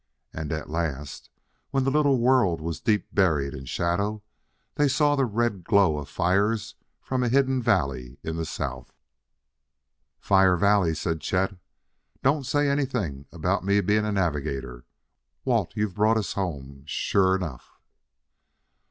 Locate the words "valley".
7.61-8.17, 10.57-10.95